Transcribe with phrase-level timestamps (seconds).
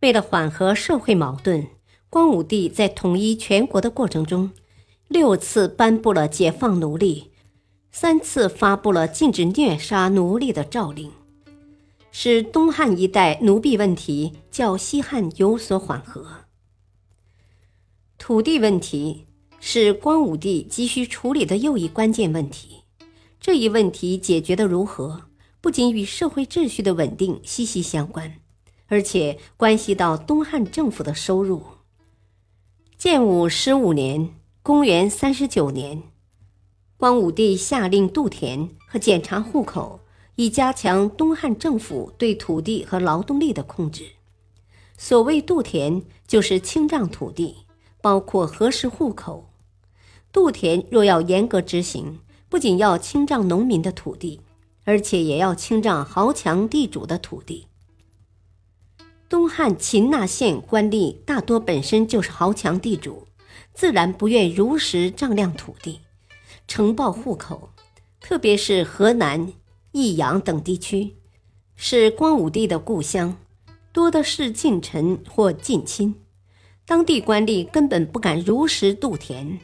[0.00, 1.66] 为了缓和社会矛盾，
[2.08, 4.52] 光武帝在统一全国的过程中，
[5.08, 7.32] 六次颁布了解放奴隶，
[7.90, 11.10] 三次发布了禁止虐杀奴隶的诏令，
[12.12, 16.44] 使东汉一代奴婢问题较西汉有所缓和。
[18.16, 19.26] 土地问题
[19.58, 22.82] 是光武帝急需处理的又一关键问题，
[23.40, 25.22] 这一问题解决的如何，
[25.60, 28.34] 不仅与社会秩序的稳定息息相关。
[28.88, 31.62] 而且关系到东汉政府的收入。
[32.96, 36.02] 建武十五年（公元三十九年），
[36.98, 40.00] 光武帝下令度田和检查户口，
[40.34, 44.04] 以加强东汉政府对土地和劳动力的控制。
[44.96, 47.58] 所谓度田，就是清账土地，
[48.00, 49.48] 包括核实户口。
[50.32, 54.40] 度田若要严格执行，不仅要清账农民的土地，
[54.84, 57.67] 而且也要清账豪强地主的土地。
[59.28, 63.26] 东汉秦纳县官吏大多本身就是豪强地主，
[63.74, 66.00] 自然不愿如实丈量土地、
[66.66, 67.70] 呈报户口。
[68.20, 69.52] 特别是河南、
[69.92, 71.14] 益阳等地区，
[71.76, 73.36] 是光武帝的故乡，
[73.92, 76.14] 多的是近臣或近亲，
[76.86, 79.60] 当地官吏根本不敢如实度田，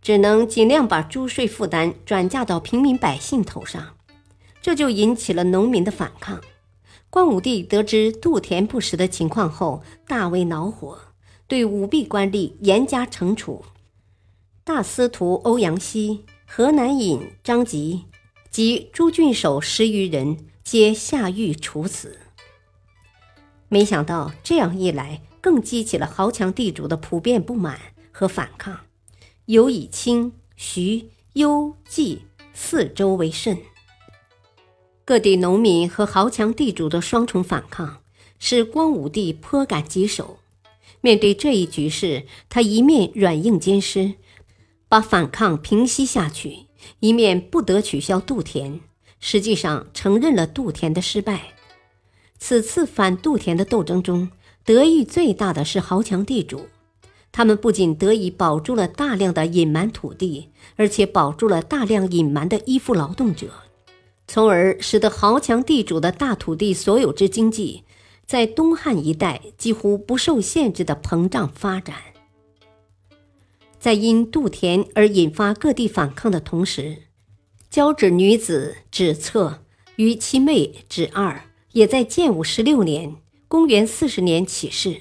[0.00, 3.96] 只能尽量把租税负担转嫁到平民百姓头上，
[4.60, 6.40] 这就引起了农民的反抗。
[7.10, 10.98] 光武帝得知杜田不实的情况后，大为恼火，
[11.46, 13.64] 对舞弊官吏严加惩处。
[14.62, 18.04] 大司徒欧阳希、河南尹张吉
[18.50, 22.18] 及诸郡守十余人皆下狱处死。
[23.68, 27.80] 没想到这样一来，更激起了豪强地主的普遍不满
[28.12, 28.80] 和反抗，
[29.46, 33.56] 尤以清、徐、幽、冀四州为甚。
[35.08, 38.02] 各地农民和豪强地主的双重反抗，
[38.38, 40.40] 使光武帝颇感棘手。
[41.00, 44.16] 面对这一局势，他一面软硬兼施，
[44.86, 46.66] 把反抗平息下去，
[47.00, 48.80] 一面不得取消度田，
[49.18, 51.54] 实际上承认了度田的失败。
[52.38, 54.30] 此次反度田的斗争中，
[54.62, 56.66] 得益最大的是豪强地主，
[57.32, 63.48] 他们不仅得以保住了大量的隐瞒土地，而且保住了大量隐瞒的依附劳动者。
[64.30, 67.84] 从而使得豪强地主的大土地所有制经济，
[68.26, 71.96] 在东汉一带几乎不受限制的膨胀发展。
[73.80, 77.04] 在因度田而引发各地反抗的同时，
[77.70, 79.64] 交趾女子芷策
[79.96, 83.16] 与其妹芷二也在建武十六年
[83.48, 85.00] （公元四十年）起事，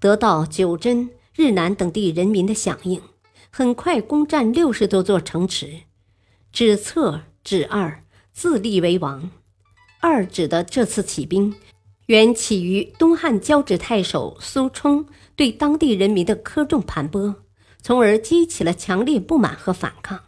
[0.00, 3.02] 得到九真、日南等地人民的响应，
[3.50, 5.80] 很快攻占六十多座城池。
[6.50, 8.02] 芷策、芷二。
[8.32, 9.30] 自立为王。
[10.00, 11.54] 二指的这次起兵，
[12.06, 15.06] 原起于东汉交趾太守苏冲
[15.36, 17.34] 对当地人民的苛重盘剥，
[17.80, 20.20] 从而激起了强烈不满和反抗。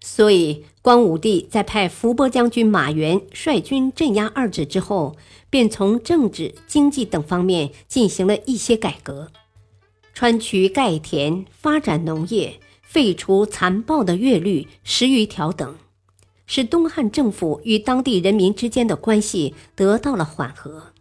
[0.00, 5.16] 所以，光武帝在派伏波将军马援率军镇压二指之后，
[5.50, 9.32] 便从政治、经济等方面进行了一些改革，
[10.14, 15.74] 川渠盖田，发展农业，废除残暴的乐律十余条等。
[16.46, 20.92] 使东汉政府与当地人民之间的关系得到了缓和。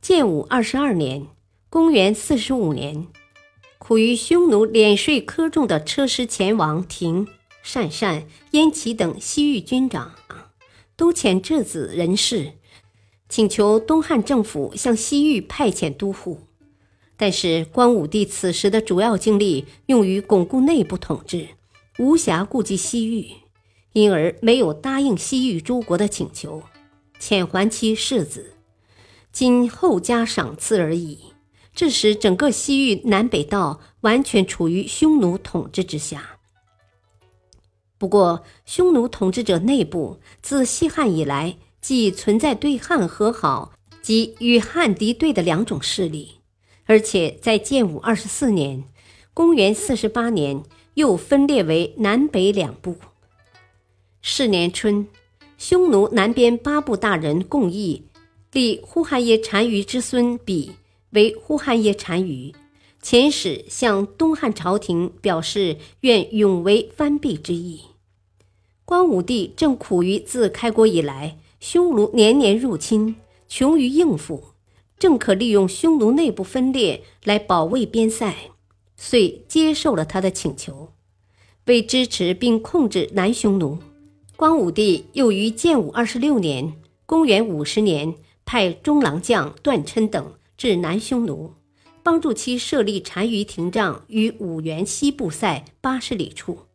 [0.00, 1.26] 建武二十二年
[1.70, 3.06] （公元四十五年），
[3.78, 7.28] 苦于匈奴敛税苛重的车师前王庭、
[7.62, 10.12] 善善、燕齐等西域军长，
[10.96, 12.52] 都遣质子人士，
[13.28, 16.40] 请求东汉政府向西域派遣都护。
[17.16, 21.50] 但是光武帝此时的主要精力用于巩固内部统治，
[21.98, 23.41] 无暇顾及西域。
[23.92, 26.62] 因而没有答应西域诸国的请求，
[27.20, 28.54] 遣还其世子，
[29.32, 31.18] 今后加赏赐而已。
[31.74, 36.38] 致使整个西域南北道完全处于匈奴统治之下。
[37.96, 43.72] 不过，匈奴统治者内部自西汉以来，既存在对汉和好
[44.02, 46.40] 及与汉敌对的两种势力，
[46.84, 48.84] 而且在建武二十四年
[49.32, 50.62] （公元四十八年）
[50.92, 52.96] 又分裂为南北两部。
[54.24, 55.08] 是年春，
[55.58, 58.04] 匈奴南边八部大人共议，
[58.52, 60.76] 立呼韩邪单于之孙比
[61.10, 62.54] 为呼韩邪单于，
[63.02, 67.80] 遣使向东汉朝廷表示愿永为藩鄙之意。
[68.84, 73.16] 光武帝正苦于自开国以来匈奴年年入侵，
[73.48, 74.44] 穷于应付，
[75.00, 78.32] 正可利用匈奴内部分裂来保卫边塞，
[78.96, 80.92] 遂接受了他的请求。
[81.66, 83.78] 为支持并控制南匈奴，
[84.42, 86.74] 光武帝又于建武二十六年
[87.06, 91.54] （公元五十年）派中郎将段琛等至南匈奴，
[92.02, 96.66] 帮助其设立单于亭帐于五原西部塞八十里处。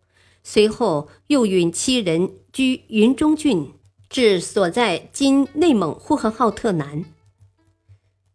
[0.46, 3.74] 随后又允七人居云中郡，
[4.10, 7.04] 至所在今内蒙呼和浩特南。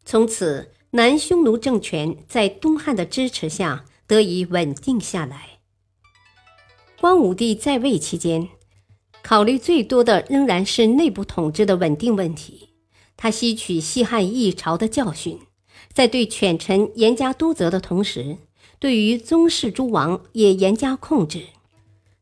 [0.05, 5.61] 从此，南匈奴政权在东汉的支持下得以稳定下来。
[7.01, 8.51] 光武帝在位期间，
[9.23, 12.71] 考虑最多的仍然是内部统治的稳定问题。
[13.17, 15.39] 他吸取西汉一朝的教训，
[15.93, 18.39] 在对权臣严加督责的同时，
[18.81, 21.45] 对于宗室诸王也严加控制。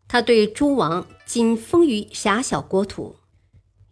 [0.07, 3.17] 他对诸王仅封于狭小国土，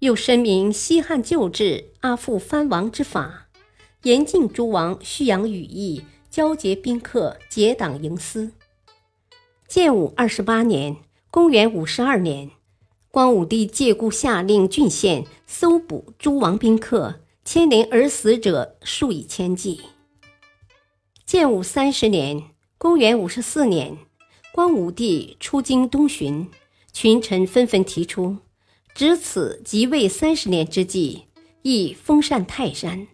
[0.01, 3.47] 又申明西汉旧制阿父藩王之法，
[4.03, 8.53] 严禁诸王蓄养羽翼，交结宾客，结党营私。
[9.67, 10.97] 建武二十八年
[11.31, 12.51] （公元五十二年），
[13.11, 19.81] 光武帝借故下令郡县搜捕诸王宾客，牵连而死者数以千计。
[21.25, 22.43] 建武三十年
[22.77, 23.97] （公元五十四年），
[24.53, 26.49] 光武帝出京东巡，
[26.93, 28.37] 群臣纷纷提出，
[28.95, 31.25] 值此即位三十年之际，
[31.63, 33.09] 亦封禅泰山。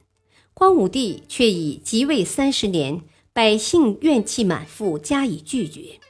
[0.52, 3.02] 光武帝却以即位三十年，
[3.32, 6.00] 百姓怨气满腹加以拒绝。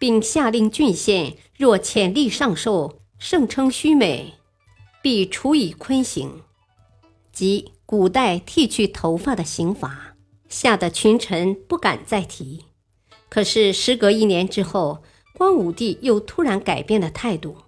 [0.00, 4.32] 并下令郡县若潜力上寿，盛称虚美，
[5.02, 6.40] 必处以坤刑，
[7.30, 10.16] 即古代剃去头发的刑罚，
[10.48, 12.64] 吓得群臣不敢再提。
[13.28, 15.02] 可是时隔一年之后，
[15.34, 17.58] 光武帝又突然改变了态度。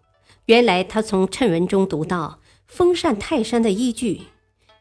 [0.46, 4.22] 原来他从谶文中读到封禅泰山的依据，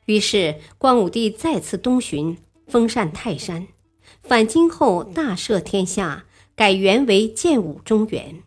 [0.06, 3.68] 于是光武帝再次东巡，封禅泰山，
[4.24, 6.24] 返京后大赦天下。
[6.54, 8.44] 改元为建武中原。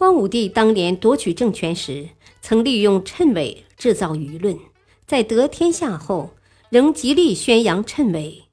[0.00, 2.08] 光武帝当年夺取政权时，
[2.40, 4.58] 曾利用谶纬制造舆论，
[5.06, 6.30] 在得天下后，
[6.70, 8.44] 仍极力宣扬谶纬。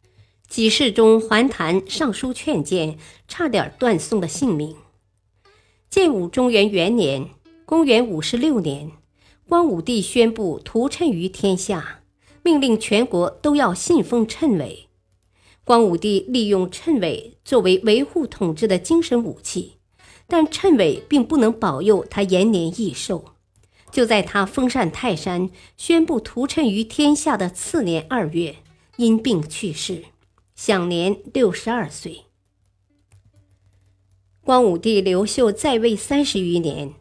[0.50, 2.98] 几世中还谈上书劝谏，
[3.30, 4.76] 差点断送了性命。
[5.90, 7.30] 建武中元元年
[7.66, 8.92] （公元五十六年），
[9.48, 12.02] 光武帝宣布屠谶于天下，
[12.44, 14.90] 命令全国都要信奉谶纬。
[15.64, 19.77] 光武帝利用谶纬作为维护统治的精神武器，
[20.28, 23.34] 但谶纬并不能保佑他延年益寿。
[23.90, 28.58] 就在他封禅泰山、宣布屠谶于天下的次年二月，
[28.98, 30.04] 因病去世，
[30.56, 32.26] 享年六十二岁。
[34.44, 36.94] 光武帝刘秀在位三十余年，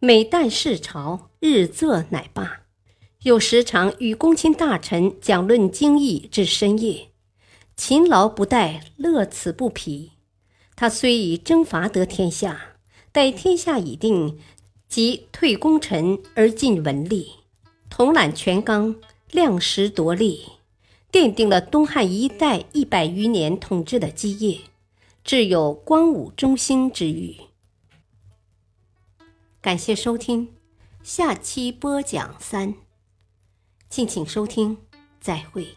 [0.00, 2.62] 每旦视朝，日仄乃罢，
[3.22, 7.08] 又时常与公卿大臣讲论经义至深夜。
[7.76, 10.12] 勤劳不怠，乐此不疲。
[10.76, 12.76] 他虽以征伐得天下，
[13.12, 14.38] 待天下已定，
[14.88, 17.28] 即退功臣而进文吏，
[17.88, 18.96] 统揽全纲，
[19.30, 20.46] 量实夺利，
[21.12, 24.60] 奠定了东汉一代一百余年统治的基业，
[25.22, 27.36] 至有光武中兴之誉。
[29.60, 30.48] 感谢收听，
[31.02, 32.74] 下期播讲三。
[33.88, 34.76] 敬请收听，
[35.20, 35.68] 再会。